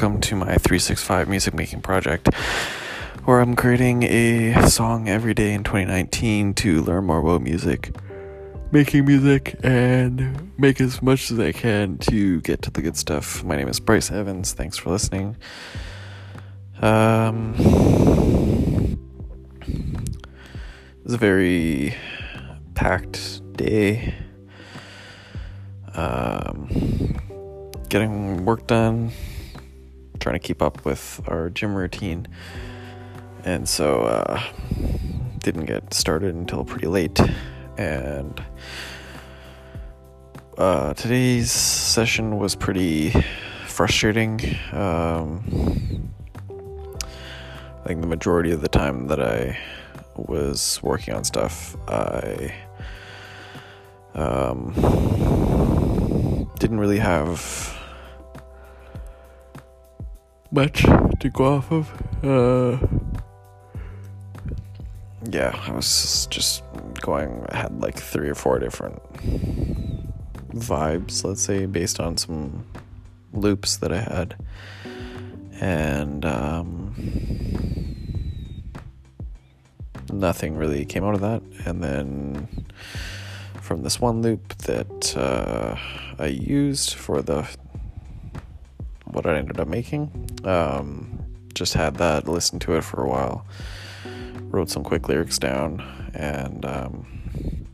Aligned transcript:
welcome 0.00 0.20
to 0.20 0.36
my 0.36 0.54
365 0.54 1.28
music 1.28 1.52
making 1.54 1.80
project, 1.80 2.32
where 3.24 3.40
I'm 3.40 3.56
creating 3.56 4.04
a 4.04 4.68
song 4.70 5.08
every 5.08 5.34
day 5.34 5.52
in 5.52 5.64
2019 5.64 6.54
to 6.54 6.82
learn 6.82 7.04
more 7.06 7.18
about 7.18 7.42
music, 7.42 7.92
making 8.70 9.06
music, 9.06 9.56
and 9.64 10.56
make 10.56 10.80
as 10.80 11.02
much 11.02 11.32
as 11.32 11.40
I 11.40 11.50
can 11.50 11.98
to 11.98 12.40
get 12.42 12.62
to 12.62 12.70
the 12.70 12.80
good 12.80 12.96
stuff. 12.96 13.42
My 13.42 13.56
name 13.56 13.66
is 13.66 13.80
Bryce 13.80 14.12
Evans. 14.12 14.52
Thanks 14.52 14.76
for 14.76 14.90
listening. 14.90 15.36
Um, 16.80 17.56
it's 21.04 21.14
a 21.14 21.18
very 21.18 21.96
packed 22.76 23.42
day. 23.56 24.14
Um, 25.94 26.68
getting 27.88 28.44
work 28.44 28.68
done, 28.68 29.10
trying 30.18 30.34
to 30.34 30.40
keep 30.40 30.62
up 30.62 30.84
with 30.84 31.20
our 31.26 31.50
gym 31.50 31.74
routine. 31.74 32.26
And 33.44 33.68
so, 33.68 34.02
uh, 34.02 34.42
didn't 35.38 35.66
get 35.66 35.94
started 35.94 36.34
until 36.34 36.64
pretty 36.64 36.88
late. 36.88 37.18
And 37.78 38.42
uh, 40.58 40.92
today's 40.94 41.52
session 41.52 42.38
was 42.38 42.54
pretty 42.56 43.10
frustrating. 43.66 44.40
Um, 44.72 46.12
I 47.84 47.86
think 47.86 48.00
the 48.00 48.08
majority 48.08 48.50
of 48.50 48.60
the 48.60 48.68
time 48.68 49.06
that 49.06 49.22
I 49.22 49.56
was 50.16 50.80
working 50.82 51.14
on 51.14 51.22
stuff, 51.24 51.76
I 51.86 52.52
um, 54.14 54.72
didn't 56.58 56.80
really 56.80 56.98
have 56.98 57.77
much 60.50 60.82
to 60.82 61.30
go 61.32 61.44
off 61.44 61.70
of. 61.70 61.90
Uh, 62.24 62.78
yeah, 65.30 65.54
I 65.66 65.72
was 65.72 66.26
just 66.30 66.62
going, 67.00 67.46
I 67.50 67.56
had 67.56 67.80
like 67.80 67.98
three 67.98 68.28
or 68.28 68.34
four 68.34 68.58
different 68.58 69.02
vibes, 70.52 71.24
let's 71.24 71.42
say, 71.42 71.66
based 71.66 72.00
on 72.00 72.16
some 72.16 72.64
loops 73.32 73.76
that 73.78 73.92
I 73.92 74.00
had. 74.00 74.36
And 75.60 76.24
um, 76.24 76.94
nothing 80.12 80.56
really 80.56 80.84
came 80.84 81.04
out 81.04 81.14
of 81.14 81.20
that. 81.20 81.42
And 81.66 81.82
then 81.82 82.48
from 83.60 83.82
this 83.82 84.00
one 84.00 84.22
loop 84.22 84.56
that 84.58 85.16
uh, 85.16 85.76
I 86.18 86.26
used 86.26 86.94
for 86.94 87.22
the 87.22 87.48
what 89.18 89.26
I 89.26 89.36
ended 89.36 89.58
up 89.58 89.66
making. 89.66 90.30
Um, 90.44 91.18
just 91.52 91.74
had 91.74 91.96
that, 91.96 92.28
listened 92.28 92.60
to 92.62 92.76
it 92.76 92.84
for 92.84 93.02
a 93.02 93.08
while, 93.08 93.44
wrote 94.44 94.70
some 94.70 94.84
quick 94.84 95.08
lyrics 95.08 95.38
down, 95.38 95.82
and 96.14 96.64
um, 96.64 97.66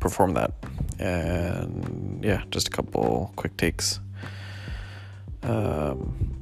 performed 0.00 0.36
that. 0.36 0.52
And 0.98 2.24
yeah, 2.24 2.42
just 2.50 2.66
a 2.66 2.70
couple 2.70 3.32
quick 3.36 3.56
takes. 3.56 4.00
Um, 5.44 6.34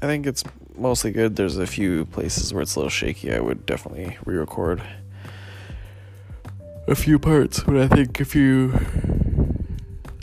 I 0.00 0.06
think 0.06 0.26
it's 0.26 0.44
mostly 0.76 1.10
good. 1.10 1.36
There's 1.36 1.58
a 1.58 1.66
few 1.66 2.06
places 2.06 2.54
where 2.54 2.62
it's 2.62 2.74
a 2.74 2.78
little 2.78 2.90
shaky. 2.90 3.34
I 3.34 3.40
would 3.40 3.66
definitely 3.66 4.16
re 4.24 4.36
record 4.36 4.82
a 6.86 6.94
few 6.94 7.18
parts, 7.18 7.60
but 7.60 7.76
I 7.76 7.86
think 7.86 8.18
if 8.18 8.34
you 8.34 8.72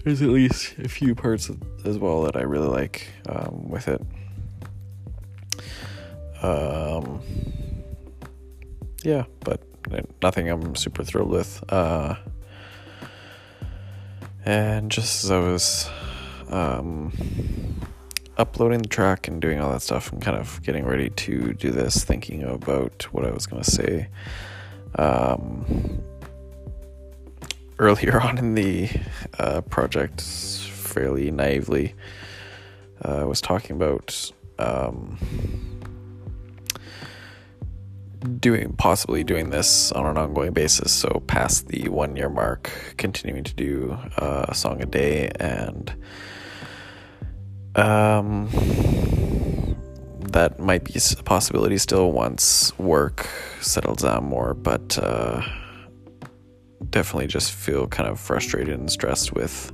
there's 0.04 0.22
at 0.22 0.30
least 0.30 0.78
a 0.78 0.88
few 0.88 1.16
parts 1.16 1.50
as 1.88 1.97
well 1.97 2.23
that 2.23 2.35
I 2.35 2.41
really 2.41 2.68
like 2.68 3.07
um, 3.28 3.69
with 3.69 3.88
it. 3.88 4.01
Um, 6.41 7.22
yeah, 9.03 9.25
but 9.41 9.62
nothing 10.22 10.50
I'm 10.50 10.75
super 10.75 11.03
thrilled 11.03 11.29
with. 11.29 11.63
Uh, 11.69 12.16
and 14.46 14.91
just 14.91 15.23
as 15.23 15.31
I 15.31 15.40
was 15.40 15.90
um, 16.50 17.12
uploading 18.38 18.79
the 18.79 18.88
track 18.88 19.28
and 19.28 19.41
doing 19.41 19.59
all 19.59 19.72
that 19.72 19.81
stuff 19.81 20.12
and 20.12 20.22
kind 20.22 20.38
of 20.38 20.62
getting 20.63 20.85
ready 20.85 21.09
to 21.09 21.53
do 21.53 21.72
this, 21.72 22.03
thinking 22.03 22.44
about 22.44 23.03
what 23.12 23.25
I 23.25 23.31
was 23.31 23.46
going 23.46 23.63
to 23.63 23.72
say. 23.72 24.07
Um, 24.97 26.03
earlier 27.79 28.22
on 28.22 28.38
in 28.38 28.56
the 28.56 28.90
uh, 29.40 29.62
project, 29.62 30.22
fairly 30.96 31.30
naively, 31.30 31.94
uh, 33.02 33.26
was 33.28 33.42
talking 33.42 33.76
about 33.76 34.32
um, 34.58 35.18
doing 38.40 38.74
possibly 38.78 39.22
doing 39.26 39.50
this 39.50 39.92
on 39.92 40.06
an 40.06 40.18
ongoing 40.18 40.54
basis. 40.54 40.94
So 40.94 41.22
past 41.28 41.68
the 41.68 41.90
one 41.90 42.16
year 42.16 42.30
mark, 42.30 42.72
continuing 42.96 43.44
to 43.44 43.54
do 43.54 43.98
uh, 44.18 44.46
a 44.48 44.56
song 44.56 44.82
a 44.82 44.86
day 44.86 45.32
and. 45.40 45.94
Um, 47.76 48.50
that 50.32 50.60
might 50.60 50.86
be 50.86 50.94
a 50.96 51.24
possibility 51.24 51.78
still 51.78 52.12
once 52.14 52.78
work 52.80 53.28
settles 53.60 54.02
down 54.02 54.24
more, 54.24 54.54
but 54.54 54.98
uh, 54.98 55.42
definitely 56.90 57.28
just 57.28 57.52
feel 57.52 57.86
kind 57.88 58.10
of 58.10 58.18
frustrated 58.20 58.80
and 58.80 58.90
stressed 58.90 59.34
with 59.34 59.74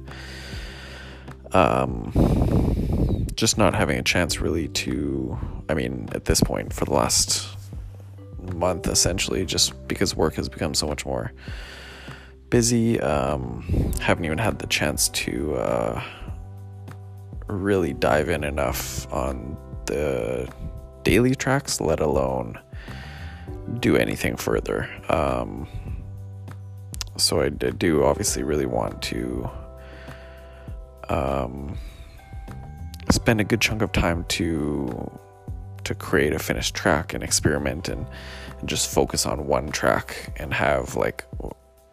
um, 1.53 3.27
just 3.35 3.57
not 3.57 3.73
having 3.73 3.97
a 3.97 4.03
chance 4.03 4.39
really 4.39 4.67
to, 4.69 5.37
I 5.69 5.73
mean, 5.73 6.09
at 6.13 6.25
this 6.25 6.41
point 6.41 6.73
for 6.73 6.85
the 6.85 6.93
last 6.93 7.47
month 8.55 8.87
essentially, 8.87 9.45
just 9.45 9.87
because 9.87 10.15
work 10.15 10.35
has 10.35 10.49
become 10.49 10.73
so 10.73 10.87
much 10.87 11.05
more 11.05 11.31
busy, 12.49 12.99
um, 12.99 13.63
haven't 13.99 14.25
even 14.25 14.37
had 14.37 14.59
the 14.59 14.67
chance 14.67 15.09
to 15.09 15.55
uh, 15.55 16.03
really 17.47 17.93
dive 17.93 18.29
in 18.29 18.43
enough 18.43 19.11
on 19.11 19.57
the 19.85 20.51
daily 21.03 21.35
tracks, 21.35 21.81
let 21.81 21.99
alone 21.99 22.59
do 23.79 23.95
anything 23.95 24.35
further. 24.35 24.89
Um, 25.09 25.67
so 27.17 27.41
I 27.41 27.49
do 27.49 28.03
obviously 28.03 28.43
really 28.43 28.65
want 28.65 29.01
to 29.03 29.49
um, 31.11 31.77
spend 33.09 33.41
a 33.41 33.43
good 33.43 33.59
chunk 33.61 33.81
of 33.81 33.91
time 33.91 34.23
to 34.29 35.11
to 35.83 35.95
create 35.95 36.31
a 36.31 36.39
finished 36.39 36.75
track 36.75 37.13
and 37.13 37.23
experiment 37.23 37.89
and, 37.89 38.05
and 38.59 38.69
just 38.69 38.93
focus 38.93 39.25
on 39.25 39.47
one 39.47 39.71
track 39.71 40.31
and 40.37 40.53
have 40.53 40.95
like 40.95 41.25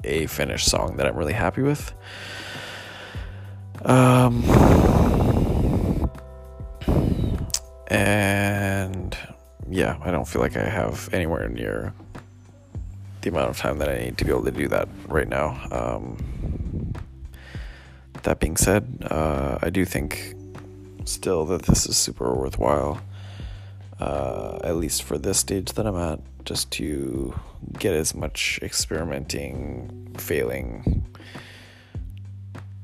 a 0.04 0.26
finished 0.26 0.68
song 0.68 0.96
that 0.98 1.06
I'm 1.06 1.16
really 1.16 1.32
happy 1.32 1.62
with. 1.62 1.94
Um, 3.84 4.44
and 7.88 9.16
yeah, 9.70 9.96
I 10.02 10.10
don't 10.10 10.28
feel 10.28 10.42
like 10.42 10.56
I 10.56 10.68
have 10.68 11.08
anywhere 11.12 11.48
near 11.48 11.94
the 13.22 13.30
amount 13.30 13.48
of 13.50 13.56
time 13.56 13.78
that 13.78 13.88
I 13.88 13.98
need 13.98 14.18
to 14.18 14.24
be 14.24 14.30
able 14.30 14.44
to 14.44 14.50
do 14.50 14.68
that 14.68 14.88
right 15.08 15.28
now. 15.28 15.58
Um, 15.70 16.18
that 18.28 18.40
being 18.40 18.58
said, 18.58 19.06
uh, 19.10 19.58
I 19.62 19.70
do 19.70 19.86
think 19.86 20.34
still 21.06 21.46
that 21.46 21.62
this 21.62 21.86
is 21.86 21.96
super 21.96 22.34
worthwhile, 22.34 23.00
uh, 23.98 24.58
at 24.62 24.76
least 24.76 25.02
for 25.02 25.16
this 25.16 25.38
stage 25.38 25.72
that 25.72 25.86
I'm 25.86 25.96
at, 25.96 26.20
just 26.44 26.70
to 26.72 27.34
get 27.78 27.94
as 27.94 28.14
much 28.14 28.60
experimenting, 28.60 30.14
failing, 30.18 31.06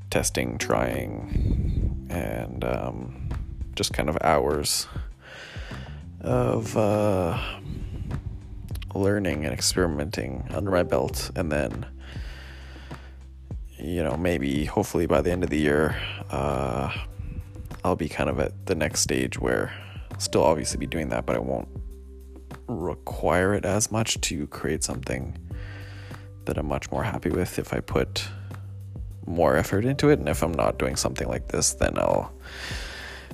testing, 0.08 0.56
trying, 0.56 2.06
and 2.08 2.64
um, 2.64 3.29
just 3.76 3.93
kind 3.93 4.08
of 4.08 4.17
hours 4.23 4.87
of. 6.23 6.75
Uh, 6.76 7.38
learning 8.97 9.44
and 9.44 9.52
experimenting 9.52 10.47
under 10.50 10.70
my 10.70 10.85
belt 10.85 11.29
and 11.35 11.50
then 11.50 11.85
you 13.84 14.02
know 14.02 14.16
maybe 14.16 14.64
hopefully 14.64 15.04
by 15.06 15.20
the 15.20 15.31
end 15.31 15.44
of 15.44 15.50
the 15.50 15.58
year 15.58 16.00
uh, 16.31 16.90
i'll 17.84 17.96
be 17.96 18.08
kind 18.08 18.31
of 18.31 18.40
at 18.40 18.66
the 18.66 18.75
next 18.75 19.00
stage 19.00 19.38
where 19.38 19.72
I'll 20.10 20.20
still 20.20 20.42
obviously 20.42 20.78
be 20.78 20.86
doing 20.86 21.10
that 21.10 21.26
but 21.26 21.36
i 21.36 21.38
won't 21.38 21.69
require 22.66 23.52
it 23.52 23.66
as 23.66 23.92
much 23.92 24.19
to 24.22 24.46
create 24.46 24.82
something 24.82 25.36
that 26.46 26.56
i'm 26.56 26.66
much 26.66 26.90
more 26.90 27.02
happy 27.02 27.28
with. 27.28 27.58
If 27.58 27.75
i 27.75 27.81
put 27.81 28.26
more 29.26 29.56
effort 29.56 29.84
into 29.84 30.08
it 30.08 30.19
and 30.19 30.28
if 30.28 30.42
i'm 30.42 30.52
not 30.52 30.78
doing 30.78 30.96
something 30.96 31.28
like 31.28 31.48
this 31.48 31.75
then 31.75 31.98
i'll 31.98 32.32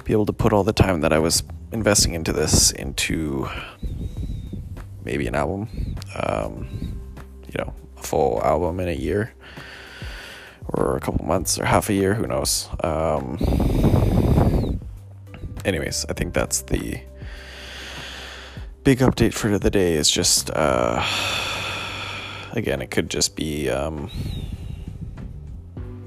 be 0.04 0.12
able 0.12 0.26
to 0.26 0.32
put 0.32 0.52
all 0.52 0.64
the 0.64 0.72
time 0.72 1.00
that 1.00 1.12
i 1.12 1.18
was 1.18 1.44
investing 1.72 2.14
into 2.14 2.32
this 2.32 2.72
into 2.72 3.48
maybe 5.04 5.26
an 5.26 5.34
album, 5.34 5.96
um, 6.14 6.68
you 7.46 7.54
know, 7.58 7.72
a 7.96 8.02
full 8.02 8.42
album 8.42 8.80
in 8.80 8.88
a 8.88 8.92
year 8.92 9.32
or 10.72 10.96
a 10.96 11.00
couple 11.00 11.24
months 11.24 11.58
or 11.58 11.64
half 11.64 11.88
a 11.88 11.94
year, 11.94 12.14
who 12.14 12.26
knows. 12.26 12.68
Um, 12.82 13.38
anyways, 15.64 16.06
I 16.08 16.12
think 16.12 16.34
that's 16.34 16.62
the 16.62 17.00
big 18.84 18.98
update 18.98 19.34
for 19.34 19.58
the 19.58 19.70
day. 19.70 19.94
Is 19.94 20.10
just 20.10 20.50
uh, 20.50 21.04
again, 22.52 22.82
it 22.82 22.90
could 22.90 23.10
just 23.10 23.36
be 23.36 23.68
um, 23.68 24.10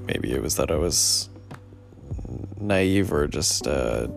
maybe 0.06 0.32
it 0.32 0.42
was 0.42 0.56
that 0.56 0.70
I 0.70 0.76
was 0.76 1.28
naive 2.58 3.12
or 3.12 3.26
just 3.26 3.66
uh, 3.66 4.08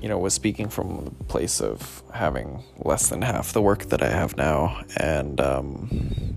you 0.00 0.08
know 0.08 0.18
was 0.18 0.34
speaking 0.34 0.68
from 0.68 1.04
the 1.04 1.10
place 1.24 1.60
of 1.60 2.02
having 2.12 2.62
less 2.78 3.08
than 3.08 3.22
half 3.22 3.52
the 3.52 3.62
work 3.62 3.86
that 3.86 4.02
I 4.02 4.08
have 4.08 4.36
now, 4.36 4.82
and 4.96 5.40
um, 5.40 6.33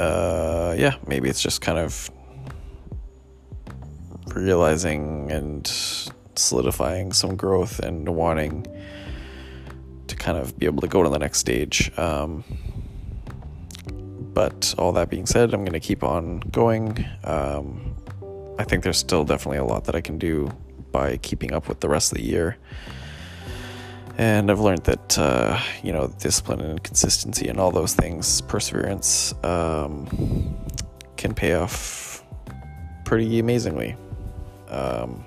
uh, 0.00 0.74
yeah, 0.78 0.94
maybe 1.06 1.28
it's 1.28 1.42
just 1.42 1.60
kind 1.60 1.78
of 1.78 2.10
realizing 4.34 5.30
and 5.30 5.66
solidifying 6.36 7.12
some 7.12 7.36
growth 7.36 7.80
and 7.80 8.08
wanting 8.08 8.66
to 10.06 10.16
kind 10.16 10.38
of 10.38 10.58
be 10.58 10.64
able 10.66 10.80
to 10.80 10.88
go 10.88 11.02
to 11.02 11.08
the 11.08 11.18
next 11.18 11.38
stage. 11.38 11.92
Um, 11.98 12.44
but 14.32 14.74
all 14.78 14.92
that 14.92 15.10
being 15.10 15.26
said, 15.26 15.52
I'm 15.52 15.60
going 15.60 15.72
to 15.72 15.80
keep 15.80 16.02
on 16.02 16.40
going. 16.50 17.04
Um, 17.24 17.94
I 18.58 18.64
think 18.64 18.82
there's 18.82 18.98
still 18.98 19.24
definitely 19.24 19.58
a 19.58 19.64
lot 19.64 19.84
that 19.84 19.94
I 19.94 20.00
can 20.00 20.18
do 20.18 20.50
by 20.92 21.18
keeping 21.18 21.52
up 21.52 21.68
with 21.68 21.80
the 21.80 21.88
rest 21.88 22.12
of 22.12 22.18
the 22.18 22.24
year. 22.24 22.56
And 24.20 24.50
I've 24.50 24.60
learned 24.60 24.84
that, 24.84 25.18
uh, 25.18 25.58
you 25.82 25.94
know, 25.94 26.08
discipline 26.18 26.60
and 26.60 26.82
consistency 26.82 27.48
and 27.48 27.58
all 27.58 27.70
those 27.70 27.94
things, 27.94 28.42
perseverance, 28.42 29.32
um, 29.42 30.58
can 31.16 31.32
pay 31.32 31.54
off 31.54 32.22
pretty 33.06 33.38
amazingly. 33.38 33.96
Um, 34.68 35.24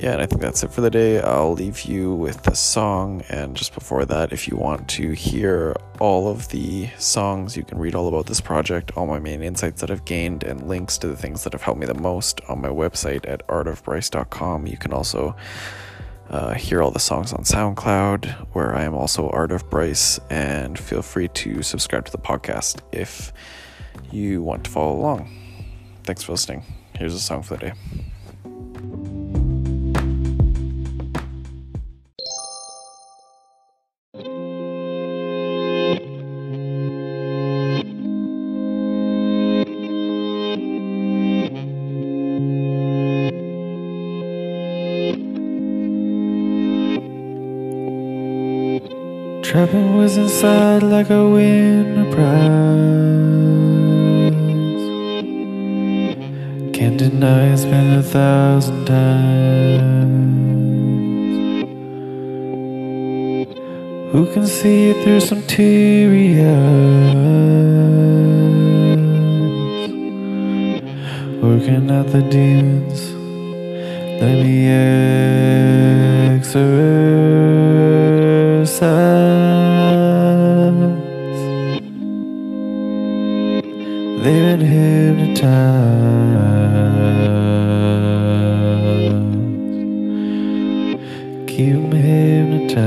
yeah, 0.00 0.12
and 0.12 0.22
I 0.22 0.24
think 0.24 0.40
that's 0.40 0.62
it 0.62 0.72
for 0.72 0.80
the 0.80 0.88
day. 0.88 1.20
I'll 1.20 1.52
leave 1.52 1.82
you 1.82 2.14
with 2.14 2.48
a 2.48 2.56
song. 2.56 3.22
And 3.28 3.54
just 3.54 3.74
before 3.74 4.06
that, 4.06 4.32
if 4.32 4.48
you 4.48 4.56
want 4.56 4.88
to 4.88 5.12
hear 5.12 5.76
all 6.00 6.30
of 6.30 6.48
the 6.48 6.88
songs, 6.96 7.54
you 7.54 7.64
can 7.64 7.76
read 7.76 7.94
all 7.94 8.08
about 8.08 8.24
this 8.24 8.40
project, 8.40 8.92
all 8.96 9.06
my 9.06 9.18
main 9.18 9.42
insights 9.42 9.82
that 9.82 9.90
I've 9.90 10.06
gained, 10.06 10.42
and 10.42 10.66
links 10.66 10.96
to 10.98 11.08
the 11.08 11.16
things 11.16 11.44
that 11.44 11.52
have 11.52 11.60
helped 11.60 11.80
me 11.80 11.86
the 11.86 11.92
most 11.92 12.40
on 12.48 12.62
my 12.62 12.70
website 12.70 13.28
at 13.28 13.46
artofbryce.com. 13.46 14.66
You 14.66 14.78
can 14.78 14.94
also 14.94 15.36
uh, 16.30 16.54
hear 16.54 16.82
all 16.82 16.90
the 16.90 17.00
songs 17.00 17.32
on 17.32 17.44
SoundCloud, 17.44 18.26
where 18.52 18.74
I 18.74 18.82
am 18.84 18.94
also 18.94 19.28
Art 19.30 19.52
of 19.52 19.68
Bryce, 19.70 20.18
and 20.30 20.78
feel 20.78 21.02
free 21.02 21.28
to 21.28 21.62
subscribe 21.62 22.04
to 22.06 22.12
the 22.12 22.18
podcast 22.18 22.80
if 22.92 23.32
you 24.10 24.42
want 24.42 24.64
to 24.64 24.70
follow 24.70 24.96
along. 24.96 25.30
Thanks 26.04 26.22
for 26.22 26.32
listening. 26.32 26.64
Here's 26.94 27.14
a 27.14 27.20
song 27.20 27.42
for 27.42 27.56
the 27.56 27.66
day. 27.68 27.72
Trapping 49.48 49.96
was 49.96 50.18
inside 50.18 50.82
like 50.82 51.08
a 51.08 51.26
winter 51.26 52.04
prize. 52.14 52.28
Can't 56.76 56.98
deny 56.98 57.54
it's 57.54 57.64
been 57.64 57.94
a 57.98 58.02
thousand 58.02 58.84
times. 58.84 58.98
Who 64.12 64.26
can 64.34 64.46
see 64.46 64.90
it 64.90 65.02
through 65.02 65.20
some 65.20 65.42
teary 65.46 66.40
eyes? 66.40 67.08
Working 71.40 71.90
out 71.90 72.08
the 72.08 72.20
demons. 72.20 73.00
Let 74.20 74.44
me 74.44 74.68
exercise. 76.36 78.17
They've 78.68 78.80
been 84.22 84.60
hypnotized. 84.60 85.48
Keep 91.48 91.76
'em 91.76 91.92
hypnotized. 91.92 92.84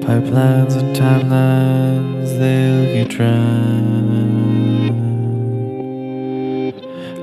Pipelines 0.04 0.74
and 0.76 0.94
timelines, 0.94 2.28
they'll 2.38 2.84
get 2.94 3.08
trying. 3.10 3.32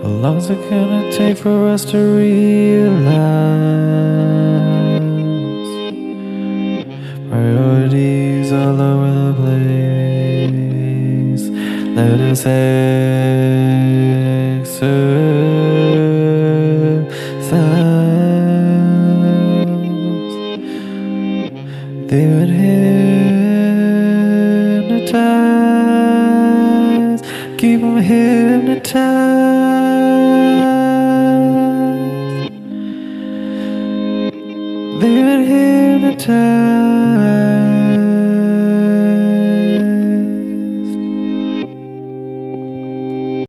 How 0.01 0.09
long's 0.09 0.49
it 0.49 0.59
gonna 0.69 1.11
take 1.11 1.37
for 1.37 1.67
us 1.69 1.85
to 1.91 1.97
realize? 1.97 2.99
Priorities 7.29 8.51
all 8.51 8.81
over 8.81 9.11
the 9.25 9.33
place. 9.41 11.43
Let 11.95 12.19
us 12.31 12.45
exercise. 14.79 15.38
Keep 27.59 27.83
'em 27.83 27.97
hypnotized. 27.97 28.07
They've 28.07 28.61
been 28.61 28.77
hypnotized. 28.77 29.28